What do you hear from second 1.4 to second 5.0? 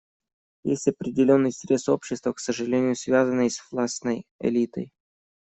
срез общества, к сожалению связанный с властной элитой.